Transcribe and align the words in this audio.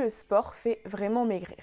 le 0.00 0.10
sport 0.10 0.54
fait 0.54 0.80
vraiment 0.84 1.24
maigrir 1.24 1.62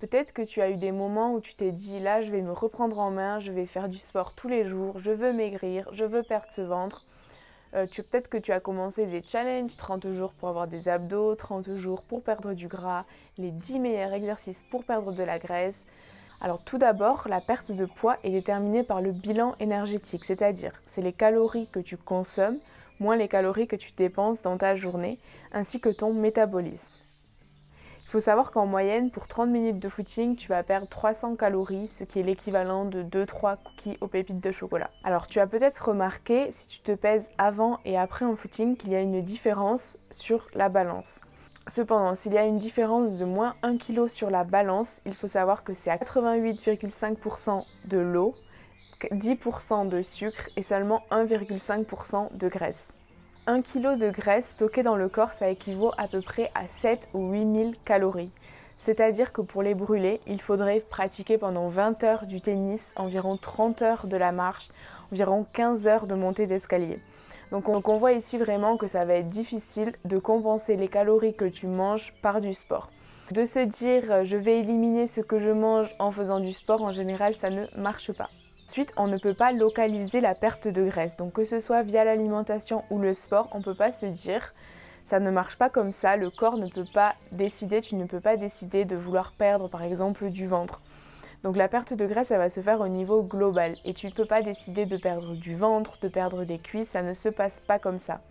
Peut-être 0.00 0.32
que 0.32 0.42
tu 0.42 0.60
as 0.60 0.70
eu 0.70 0.76
des 0.76 0.92
moments 0.92 1.34
où 1.34 1.40
tu 1.40 1.54
t'es 1.54 1.72
dit 1.72 2.00
là 2.00 2.20
je 2.20 2.30
vais 2.30 2.42
me 2.42 2.52
reprendre 2.52 2.98
en 2.98 3.10
main, 3.10 3.40
je 3.40 3.52
vais 3.52 3.66
faire 3.66 3.88
du 3.88 3.98
sport 3.98 4.34
tous 4.34 4.48
les 4.48 4.64
jours, 4.64 4.98
je 4.98 5.10
veux 5.10 5.32
maigrir, 5.32 5.88
je 5.92 6.04
veux 6.04 6.22
perdre 6.22 6.50
ce 6.50 6.62
ventre. 6.62 7.06
Euh, 7.74 7.86
peut-être 7.86 8.28
que 8.28 8.36
tu 8.36 8.52
as 8.52 8.60
commencé 8.60 9.06
des 9.06 9.22
challenges, 9.22 9.76
30 9.76 10.12
jours 10.12 10.32
pour 10.32 10.48
avoir 10.48 10.66
des 10.66 10.88
abdos, 10.88 11.36
30 11.36 11.76
jours 11.76 12.02
pour 12.02 12.22
perdre 12.22 12.54
du 12.54 12.68
gras, 12.68 13.04
les 13.38 13.50
10 13.50 13.78
meilleurs 13.78 14.12
exercices 14.12 14.64
pour 14.70 14.84
perdre 14.84 15.12
de 15.12 15.22
la 15.22 15.38
graisse. 15.38 15.86
Alors 16.40 16.62
tout 16.64 16.78
d'abord, 16.78 17.28
la 17.28 17.40
perte 17.40 17.72
de 17.72 17.86
poids 17.86 18.18
est 18.24 18.30
déterminée 18.30 18.82
par 18.82 19.00
le 19.00 19.12
bilan 19.12 19.54
énergétique, 19.60 20.24
c'est-à-dire 20.24 20.72
c'est 20.86 21.02
les 21.02 21.12
calories 21.12 21.68
que 21.68 21.80
tu 21.80 21.96
consommes 21.96 22.58
moins 23.00 23.16
les 23.16 23.28
calories 23.28 23.66
que 23.66 23.76
tu 23.76 23.92
dépenses 23.92 24.42
dans 24.42 24.56
ta 24.56 24.74
journée, 24.74 25.18
ainsi 25.52 25.80
que 25.80 25.88
ton 25.88 26.12
métabolisme. 26.12 26.92
Faut 28.14 28.20
savoir 28.20 28.52
qu'en 28.52 28.64
moyenne, 28.64 29.10
pour 29.10 29.26
30 29.26 29.50
minutes 29.50 29.80
de 29.80 29.88
footing, 29.88 30.36
tu 30.36 30.46
vas 30.46 30.62
perdre 30.62 30.86
300 30.86 31.34
calories, 31.34 31.88
ce 31.88 32.04
qui 32.04 32.20
est 32.20 32.22
l'équivalent 32.22 32.84
de 32.84 33.02
2-3 33.02 33.56
cookies 33.56 33.98
aux 34.00 34.06
pépites 34.06 34.40
de 34.40 34.52
chocolat. 34.52 34.92
Alors 35.02 35.26
tu 35.26 35.40
as 35.40 35.48
peut-être 35.48 35.88
remarqué, 35.88 36.46
si 36.52 36.68
tu 36.68 36.78
te 36.78 36.92
pèses 36.92 37.28
avant 37.38 37.80
et 37.84 37.98
après 37.98 38.24
en 38.24 38.36
footing, 38.36 38.76
qu'il 38.76 38.92
y 38.92 38.94
a 38.94 39.00
une 39.00 39.20
différence 39.20 39.98
sur 40.12 40.46
la 40.54 40.68
balance. 40.68 41.22
Cependant, 41.66 42.14
s'il 42.14 42.34
y 42.34 42.38
a 42.38 42.44
une 42.44 42.54
différence 42.54 43.18
de 43.18 43.24
moins 43.24 43.56
1 43.64 43.78
kg 43.78 44.06
sur 44.06 44.30
la 44.30 44.44
balance, 44.44 45.00
il 45.06 45.14
faut 45.16 45.26
savoir 45.26 45.64
que 45.64 45.74
c'est 45.74 45.90
à 45.90 45.96
88,5% 45.96 47.64
de 47.86 47.98
l'eau, 47.98 48.36
10% 49.10 49.88
de 49.88 50.02
sucre 50.02 50.50
et 50.54 50.62
seulement 50.62 51.02
1,5% 51.10 52.36
de 52.36 52.46
graisse. 52.46 52.92
1 53.46 53.60
kg 53.60 53.98
de 53.98 54.08
graisse 54.08 54.52
stocké 54.52 54.82
dans 54.82 54.96
le 54.96 55.10
corps, 55.10 55.34
ça 55.34 55.50
équivaut 55.50 55.92
à 55.98 56.08
peu 56.08 56.22
près 56.22 56.50
à 56.54 56.66
7 56.66 57.10
ou 57.12 57.30
8000 57.32 57.74
calories. 57.84 58.30
C'est-à-dire 58.78 59.34
que 59.34 59.42
pour 59.42 59.62
les 59.62 59.74
brûler, 59.74 60.22
il 60.26 60.40
faudrait 60.40 60.80
pratiquer 60.80 61.36
pendant 61.36 61.68
20 61.68 62.02
heures 62.04 62.26
du 62.26 62.40
tennis, 62.40 62.92
environ 62.96 63.36
30 63.36 63.82
heures 63.82 64.06
de 64.06 64.16
la 64.16 64.32
marche, 64.32 64.70
environ 65.12 65.46
15 65.52 65.86
heures 65.86 66.06
de 66.06 66.14
montée 66.14 66.46
d'escalier. 66.46 66.98
Donc 67.50 67.68
on, 67.68 67.98
voit 67.98 68.12
ici 68.12 68.38
vraiment 68.38 68.78
que 68.78 68.86
ça 68.86 69.04
va 69.04 69.14
être 69.14 69.28
difficile 69.28 69.92
de 70.06 70.18
compenser 70.18 70.76
les 70.76 70.88
calories 70.88 71.34
que 71.34 71.44
tu 71.44 71.66
manges 71.66 72.14
par 72.22 72.40
du 72.40 72.54
sport. 72.54 72.88
De 73.30 73.44
se 73.44 73.58
dire 73.58 74.24
je 74.24 74.38
vais 74.38 74.60
éliminer 74.60 75.06
ce 75.06 75.20
que 75.20 75.38
je 75.38 75.50
mange 75.50 75.94
en 75.98 76.10
faisant 76.10 76.40
du 76.40 76.52
sport, 76.52 76.82
en 76.82 76.92
général 76.92 77.34
ça 77.34 77.50
ne 77.50 77.66
marche 77.76 78.10
pas. 78.12 78.30
Ensuite, 78.74 78.94
on 78.96 79.06
ne 79.06 79.18
peut 79.18 79.34
pas 79.34 79.52
localiser 79.52 80.20
la 80.20 80.34
perte 80.34 80.66
de 80.66 80.84
graisse. 80.84 81.16
Donc 81.16 81.34
que 81.34 81.44
ce 81.44 81.60
soit 81.60 81.84
via 81.84 82.04
l'alimentation 82.04 82.82
ou 82.90 82.98
le 82.98 83.14
sport, 83.14 83.48
on 83.52 83.58
ne 83.58 83.62
peut 83.62 83.76
pas 83.76 83.92
se 83.92 84.04
dire 84.04 84.52
ça 85.04 85.20
ne 85.20 85.30
marche 85.30 85.56
pas 85.56 85.70
comme 85.70 85.92
ça, 85.92 86.16
le 86.16 86.28
corps 86.28 86.56
ne 86.56 86.66
peut 86.66 86.86
pas 86.92 87.14
décider, 87.30 87.80
tu 87.80 87.94
ne 87.94 88.04
peux 88.04 88.18
pas 88.18 88.36
décider 88.36 88.84
de 88.84 88.96
vouloir 88.96 89.30
perdre 89.30 89.68
par 89.68 89.84
exemple 89.84 90.28
du 90.28 90.48
ventre. 90.48 90.80
Donc 91.44 91.56
la 91.56 91.68
perte 91.68 91.94
de 91.94 92.04
graisse, 92.04 92.32
elle 92.32 92.38
va 92.38 92.48
se 92.48 92.58
faire 92.58 92.80
au 92.80 92.88
niveau 92.88 93.22
global 93.22 93.76
et 93.84 93.94
tu 93.94 94.08
ne 94.08 94.12
peux 94.12 94.26
pas 94.26 94.42
décider 94.42 94.86
de 94.86 94.96
perdre 94.96 95.36
du 95.36 95.54
ventre, 95.54 95.96
de 96.02 96.08
perdre 96.08 96.42
des 96.42 96.58
cuisses, 96.58 96.88
ça 96.88 97.02
ne 97.02 97.14
se 97.14 97.28
passe 97.28 97.60
pas 97.60 97.78
comme 97.78 98.00
ça. 98.00 98.22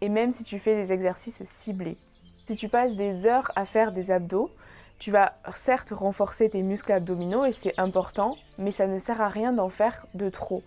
Et 0.00 0.08
même 0.08 0.32
si 0.32 0.42
tu 0.42 0.58
fais 0.58 0.74
des 0.74 0.92
exercices 0.92 1.44
ciblés. 1.44 1.98
Si 2.46 2.56
tu 2.56 2.68
passes 2.68 2.96
des 2.96 3.28
heures 3.28 3.52
à 3.54 3.64
faire 3.64 3.92
des 3.92 4.10
abdos, 4.10 4.50
tu 4.98 5.10
vas 5.10 5.34
certes 5.54 5.90
renforcer 5.90 6.50
tes 6.50 6.62
muscles 6.62 6.92
abdominaux 6.92 7.44
et 7.44 7.52
c'est 7.52 7.78
important, 7.78 8.36
mais 8.58 8.70
ça 8.70 8.86
ne 8.86 8.98
sert 8.98 9.20
à 9.20 9.28
rien 9.28 9.52
d'en 9.52 9.68
faire 9.68 10.06
de 10.14 10.28
trop. 10.28 10.62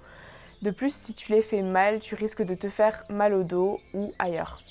De 0.62 0.72
plus, 0.72 0.94
si 0.94 1.14
tu 1.14 1.32
les 1.32 1.42
fais 1.42 1.62
mal, 1.62 2.00
tu 2.00 2.16
risques 2.16 2.44
de 2.44 2.56
te 2.56 2.70
faire 2.70 3.04
mal 3.10 3.34
au 3.34 3.44
dos 3.44 3.80
ou 3.94 4.12
ailleurs. 4.20 4.62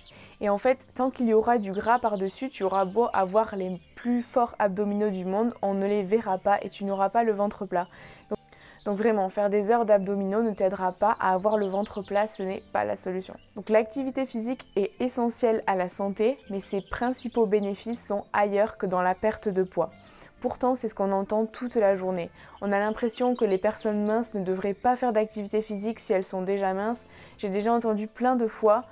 Et 0.40 0.48
en 0.48 0.58
fait, 0.58 0.86
tant 0.94 1.10
qu'il 1.10 1.28
y 1.28 1.34
aura 1.34 1.58
du 1.58 1.72
gras 1.72 1.98
par-dessus, 1.98 2.50
tu 2.50 2.62
auras 2.62 2.84
beau 2.84 3.08
avoir 3.12 3.56
les 3.56 3.80
plus 3.94 4.22
forts 4.22 4.54
abdominaux 4.58 5.10
du 5.10 5.24
monde, 5.24 5.54
on 5.62 5.74
ne 5.74 5.86
les 5.86 6.02
verra 6.02 6.38
pas 6.38 6.58
et 6.62 6.68
tu 6.68 6.84
n'auras 6.84 7.08
pas 7.08 7.24
le 7.24 7.32
ventre 7.32 7.64
plat. 7.64 7.88
Vraiment, 8.94 9.28
faire 9.28 9.50
des 9.50 9.70
heures 9.70 9.84
d'abdominaux 9.84 10.42
ne 10.42 10.52
t'aidera 10.52 10.92
pas 10.92 11.16
à 11.20 11.32
avoir 11.32 11.56
le 11.56 11.66
ventre 11.66 12.02
plat, 12.02 12.26
ce 12.26 12.42
n'est 12.42 12.62
pas 12.72 12.84
la 12.84 12.96
solution. 12.96 13.34
Donc 13.56 13.68
l'activité 13.68 14.26
physique 14.26 14.66
est 14.76 14.92
essentielle 15.00 15.62
à 15.66 15.74
la 15.74 15.88
santé, 15.88 16.38
mais 16.50 16.60
ses 16.60 16.80
principaux 16.80 17.46
bénéfices 17.46 18.06
sont 18.06 18.24
ailleurs 18.32 18.76
que 18.78 18.86
dans 18.86 19.02
la 19.02 19.14
perte 19.14 19.48
de 19.48 19.62
poids. 19.62 19.90
Pourtant, 20.40 20.74
c'est 20.74 20.88
ce 20.88 20.94
qu'on 20.94 21.12
entend 21.12 21.46
toute 21.46 21.76
la 21.76 21.94
journée. 21.94 22.30
On 22.60 22.70
a 22.70 22.78
l'impression 22.78 23.34
que 23.34 23.44
les 23.44 23.58
personnes 23.58 24.04
minces 24.04 24.34
ne 24.34 24.44
devraient 24.44 24.74
pas 24.74 24.94
faire 24.94 25.12
d'activité 25.12 25.62
physique 25.62 25.98
si 25.98 26.12
elles 26.12 26.24
sont 26.24 26.42
déjà 26.42 26.74
minces. 26.74 27.02
J'ai 27.38 27.48
déjà 27.48 27.72
entendu 27.72 28.06
plein 28.06 28.36
de 28.36 28.46
fois 28.46 28.84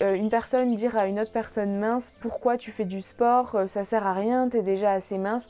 euh, 0.00 0.14
une 0.14 0.30
personne 0.30 0.74
dire 0.74 0.96
à 0.96 1.06
une 1.06 1.18
autre 1.18 1.32
personne 1.32 1.76
mince 1.78 2.12
pourquoi 2.20 2.56
tu 2.56 2.70
fais 2.70 2.84
du 2.84 3.00
sport, 3.00 3.56
euh, 3.56 3.66
ça 3.66 3.84
sert 3.84 4.06
à 4.06 4.12
rien, 4.12 4.48
t'es 4.48 4.62
déjà 4.62 4.92
assez 4.92 5.18
mince. 5.18 5.48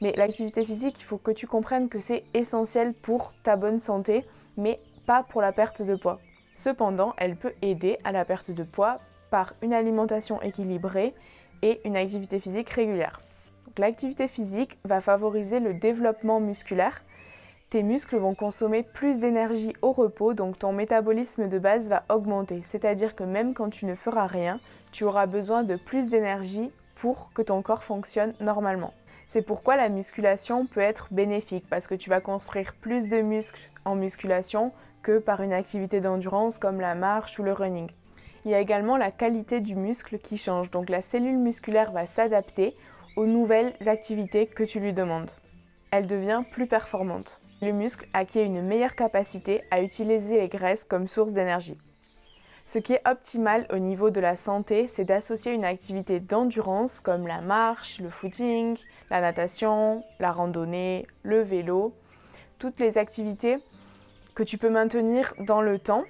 Mais 0.00 0.12
l'activité 0.16 0.64
physique, 0.64 1.00
il 1.00 1.04
faut 1.04 1.18
que 1.18 1.30
tu 1.30 1.46
comprennes 1.46 1.88
que 1.88 2.00
c'est 2.00 2.24
essentiel 2.34 2.92
pour 2.92 3.32
ta 3.42 3.56
bonne 3.56 3.78
santé, 3.78 4.24
mais 4.56 4.80
pas 5.06 5.22
pour 5.22 5.40
la 5.40 5.52
perte 5.52 5.82
de 5.82 5.94
poids. 5.94 6.18
Cependant, 6.54 7.14
elle 7.16 7.36
peut 7.36 7.52
aider 7.62 7.98
à 8.04 8.12
la 8.12 8.24
perte 8.24 8.50
de 8.50 8.62
poids 8.62 8.98
par 9.30 9.54
une 9.62 9.72
alimentation 9.72 10.40
équilibrée 10.42 11.14
et 11.62 11.80
une 11.84 11.96
activité 11.96 12.40
physique 12.40 12.70
régulière. 12.70 13.20
L'activité 13.78 14.28
physique 14.28 14.78
va 14.84 15.00
favoriser 15.00 15.60
le 15.60 15.74
développement 15.74 16.40
musculaire. 16.40 17.02
Tes 17.68 17.82
muscles 17.82 18.16
vont 18.16 18.34
consommer 18.34 18.82
plus 18.82 19.20
d'énergie 19.20 19.74
au 19.82 19.92
repos, 19.92 20.32
donc 20.32 20.58
ton 20.58 20.72
métabolisme 20.72 21.48
de 21.48 21.58
base 21.58 21.88
va 21.88 22.04
augmenter. 22.08 22.62
C'est-à-dire 22.64 23.14
que 23.14 23.24
même 23.24 23.54
quand 23.54 23.70
tu 23.70 23.84
ne 23.84 23.94
feras 23.94 24.26
rien, 24.26 24.60
tu 24.92 25.04
auras 25.04 25.26
besoin 25.26 25.62
de 25.62 25.76
plus 25.76 26.08
d'énergie 26.08 26.70
pour 26.94 27.30
que 27.34 27.42
ton 27.42 27.60
corps 27.60 27.82
fonctionne 27.82 28.34
normalement. 28.40 28.94
C'est 29.26 29.42
pourquoi 29.42 29.76
la 29.76 29.88
musculation 29.88 30.66
peut 30.66 30.80
être 30.80 31.08
bénéfique 31.10 31.66
parce 31.68 31.86
que 31.86 31.94
tu 31.94 32.10
vas 32.10 32.20
construire 32.20 32.74
plus 32.74 33.08
de 33.08 33.20
muscles 33.20 33.70
en 33.84 33.96
musculation 33.96 34.72
que 35.02 35.18
par 35.18 35.42
une 35.42 35.52
activité 35.52 36.00
d'endurance 36.00 36.58
comme 36.58 36.80
la 36.80 36.94
marche 36.94 37.38
ou 37.38 37.42
le 37.42 37.52
running. 37.52 37.90
Il 38.44 38.52
y 38.52 38.54
a 38.54 38.60
également 38.60 38.96
la 38.96 39.10
qualité 39.10 39.60
du 39.60 39.74
muscle 39.74 40.18
qui 40.18 40.38
change, 40.38 40.70
donc 40.70 40.88
la 40.88 41.02
cellule 41.02 41.38
musculaire 41.38 41.90
va 41.90 42.06
s'adapter 42.06 42.76
aux 43.16 43.26
nouvelles 43.26 43.74
activités 43.86 44.46
que 44.46 44.62
tu 44.62 44.78
lui 44.78 44.92
demandes. 44.92 45.30
Elle 45.90 46.06
devient 46.06 46.42
plus 46.52 46.68
performante. 46.68 47.40
Le 47.62 47.72
muscle 47.72 48.06
acquiert 48.12 48.44
une 48.44 48.62
meilleure 48.62 48.94
capacité 48.94 49.62
à 49.70 49.80
utiliser 49.80 50.40
les 50.40 50.48
graisses 50.48 50.84
comme 50.84 51.08
source 51.08 51.32
d'énergie. 51.32 51.78
Ce 52.66 52.80
qui 52.80 52.94
est 52.94 53.08
optimal 53.08 53.66
au 53.72 53.78
niveau 53.78 54.10
de 54.10 54.18
la 54.18 54.36
santé, 54.36 54.88
c'est 54.92 55.04
d'associer 55.04 55.52
une 55.52 55.64
activité 55.64 56.18
d'endurance 56.18 56.98
comme 56.98 57.28
la 57.28 57.40
marche, 57.40 58.00
le 58.00 58.10
footing, 58.10 58.76
la 59.08 59.20
natation, 59.20 60.02
la 60.18 60.32
randonnée, 60.32 61.06
le 61.22 61.42
vélo, 61.42 61.94
toutes 62.58 62.80
les 62.80 62.98
activités 62.98 63.58
que 64.34 64.42
tu 64.42 64.58
peux 64.58 64.68
maintenir 64.68 65.32
dans 65.38 65.62
le 65.62 65.78
temps. 65.78 66.04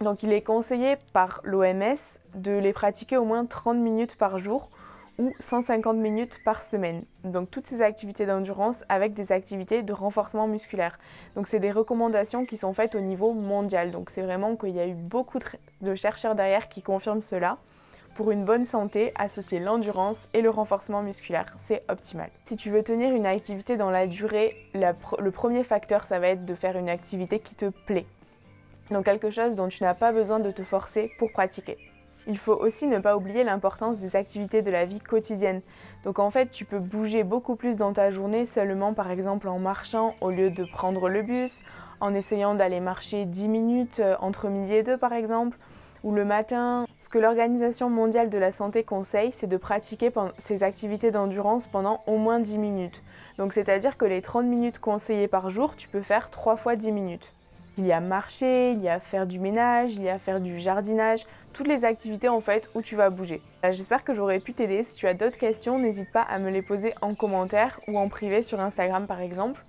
Donc 0.00 0.22
il 0.22 0.32
est 0.32 0.42
conseillé 0.42 0.96
par 1.12 1.42
l'OMS 1.44 2.18
de 2.34 2.52
les 2.52 2.72
pratiquer 2.72 3.18
au 3.18 3.26
moins 3.26 3.44
30 3.44 3.76
minutes 3.76 4.16
par 4.16 4.38
jour 4.38 4.70
ou 5.18 5.32
150 5.40 5.96
minutes 5.96 6.40
par 6.44 6.62
semaine. 6.62 7.02
Donc 7.24 7.50
toutes 7.50 7.66
ces 7.66 7.80
activités 7.80 8.26
d'endurance 8.26 8.84
avec 8.88 9.14
des 9.14 9.32
activités 9.32 9.82
de 9.82 9.92
renforcement 9.92 10.46
musculaire. 10.46 10.98
Donc 11.34 11.46
c'est 11.46 11.60
des 11.60 11.70
recommandations 11.70 12.44
qui 12.44 12.56
sont 12.56 12.72
faites 12.74 12.94
au 12.94 13.00
niveau 13.00 13.32
mondial. 13.32 13.90
Donc 13.90 14.10
c'est 14.10 14.22
vraiment 14.22 14.56
qu'il 14.56 14.74
y 14.74 14.80
a 14.80 14.86
eu 14.86 14.94
beaucoup 14.94 15.38
de 15.80 15.94
chercheurs 15.94 16.34
derrière 16.34 16.68
qui 16.68 16.82
confirment 16.82 17.22
cela. 17.22 17.58
Pour 18.14 18.30
une 18.30 18.46
bonne 18.46 18.64
santé, 18.64 19.12
associer 19.14 19.58
l'endurance 19.58 20.26
et 20.32 20.40
le 20.40 20.48
renforcement 20.48 21.02
musculaire, 21.02 21.54
c'est 21.60 21.82
optimal. 21.88 22.30
Si 22.44 22.56
tu 22.56 22.70
veux 22.70 22.82
tenir 22.82 23.14
une 23.14 23.26
activité 23.26 23.76
dans 23.76 23.90
la 23.90 24.06
durée, 24.06 24.56
le 24.74 25.30
premier 25.30 25.64
facteur, 25.64 26.04
ça 26.04 26.18
va 26.18 26.28
être 26.28 26.46
de 26.46 26.54
faire 26.54 26.78
une 26.78 26.88
activité 26.88 27.40
qui 27.40 27.54
te 27.54 27.66
plaît. 27.66 28.06
Donc 28.90 29.04
quelque 29.04 29.28
chose 29.28 29.56
dont 29.56 29.68
tu 29.68 29.82
n'as 29.82 29.92
pas 29.92 30.12
besoin 30.12 30.40
de 30.40 30.50
te 30.50 30.62
forcer 30.62 31.10
pour 31.18 31.30
pratiquer. 31.30 31.76
Il 32.28 32.38
faut 32.38 32.54
aussi 32.54 32.86
ne 32.86 32.98
pas 32.98 33.16
oublier 33.16 33.44
l'importance 33.44 33.98
des 33.98 34.16
activités 34.16 34.60
de 34.60 34.70
la 34.70 34.84
vie 34.84 35.00
quotidienne. 35.00 35.60
Donc 36.04 36.18
en 36.18 36.30
fait, 36.30 36.50
tu 36.50 36.64
peux 36.64 36.80
bouger 36.80 37.22
beaucoup 37.22 37.54
plus 37.54 37.78
dans 37.78 37.92
ta 37.92 38.10
journée 38.10 38.46
seulement 38.46 38.94
par 38.94 39.10
exemple 39.10 39.48
en 39.48 39.60
marchant 39.60 40.14
au 40.20 40.30
lieu 40.30 40.50
de 40.50 40.64
prendre 40.64 41.08
le 41.08 41.22
bus, 41.22 41.62
en 42.00 42.14
essayant 42.14 42.54
d'aller 42.54 42.80
marcher 42.80 43.26
10 43.26 43.48
minutes 43.48 44.00
euh, 44.00 44.16
entre 44.20 44.48
midi 44.48 44.74
et 44.74 44.82
2 44.82 44.96
par 44.96 45.12
exemple, 45.12 45.56
ou 46.02 46.12
le 46.12 46.24
matin. 46.24 46.86
Ce 46.98 47.08
que 47.08 47.18
l'Organisation 47.18 47.90
mondiale 47.90 48.28
de 48.28 48.38
la 48.38 48.50
santé 48.50 48.82
conseille, 48.82 49.30
c'est 49.32 49.46
de 49.46 49.56
pratiquer 49.56 50.10
ces 50.38 50.62
activités 50.62 51.12
d'endurance 51.12 51.68
pendant 51.68 52.02
au 52.06 52.16
moins 52.16 52.40
10 52.40 52.58
minutes. 52.58 53.02
Donc 53.38 53.52
c'est-à-dire 53.52 53.96
que 53.96 54.04
les 54.04 54.20
30 54.20 54.46
minutes 54.46 54.78
conseillées 54.80 55.28
par 55.28 55.50
jour, 55.50 55.76
tu 55.76 55.88
peux 55.88 56.02
faire 56.02 56.30
3 56.30 56.56
fois 56.56 56.74
10 56.74 56.90
minutes. 56.90 57.35
Il 57.78 57.86
y 57.86 57.92
a 57.92 58.00
marcher, 58.00 58.72
il 58.72 58.82
y 58.82 58.88
a 58.88 59.00
faire 59.00 59.26
du 59.26 59.38
ménage, 59.38 59.96
il 59.96 60.02
y 60.02 60.08
a 60.08 60.18
faire 60.18 60.40
du 60.40 60.58
jardinage, 60.58 61.26
toutes 61.52 61.68
les 61.68 61.84
activités 61.84 62.28
en 62.28 62.40
fait 62.40 62.70
où 62.74 62.80
tu 62.80 62.96
vas 62.96 63.10
bouger. 63.10 63.42
Euh, 63.64 63.72
j'espère 63.72 64.02
que 64.02 64.14
j'aurais 64.14 64.40
pu 64.40 64.54
t'aider. 64.54 64.82
Si 64.84 64.96
tu 64.96 65.06
as 65.06 65.12
d'autres 65.12 65.36
questions, 65.36 65.78
n'hésite 65.78 66.10
pas 66.10 66.22
à 66.22 66.38
me 66.38 66.50
les 66.50 66.62
poser 66.62 66.94
en 67.02 67.14
commentaire 67.14 67.78
ou 67.86 67.98
en 67.98 68.08
privé 68.08 68.40
sur 68.40 68.60
Instagram 68.60 69.06
par 69.06 69.20
exemple. 69.20 69.62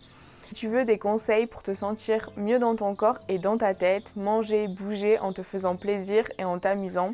Si 0.47 0.55
tu 0.55 0.69
veux 0.69 0.85
des 0.85 0.97
conseils 0.97 1.47
pour 1.47 1.63
te 1.63 1.73
sentir 1.73 2.31
mieux 2.37 2.59
dans 2.59 2.77
ton 2.77 2.95
corps 2.95 3.19
et 3.27 3.39
dans 3.39 3.57
ta 3.57 3.73
tête, 3.73 4.15
manger, 4.15 4.69
bouger 4.69 5.19
en 5.19 5.33
te 5.33 5.43
faisant 5.43 5.75
plaisir 5.75 6.23
et 6.37 6.45
en 6.45 6.59
t'amusant, 6.59 7.13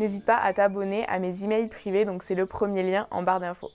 n'hésite 0.00 0.24
pas 0.24 0.38
à 0.38 0.54
t'abonner 0.54 1.06
à 1.08 1.18
mes 1.18 1.44
emails 1.44 1.68
privés, 1.68 2.06
donc 2.06 2.22
c'est 2.22 2.34
le 2.34 2.46
premier 2.46 2.82
lien 2.82 3.06
en 3.10 3.22
barre 3.22 3.40
d'infos. 3.40 3.70